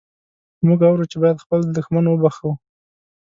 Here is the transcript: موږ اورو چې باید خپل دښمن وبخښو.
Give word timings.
موږ 0.67 0.79
اورو 0.89 1.03
چې 1.11 1.17
باید 1.23 1.43
خپل 1.43 1.59
دښمن 1.77 2.05
وبخښو. 2.07 2.51